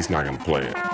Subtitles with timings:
[0.00, 0.89] he's not gonna play it.